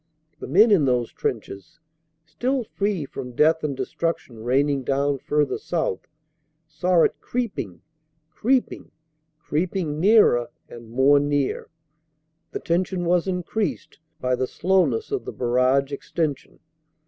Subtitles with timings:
[0.39, 1.79] The men in those trenches,
[2.25, 6.07] still free from death and destruction raining down further south,
[6.67, 7.83] saw it creeping,
[8.31, 8.89] creeping,
[9.37, 11.69] creeping nearer and more near.
[12.49, 16.61] The tension was increased by the slowness of the barrage extension.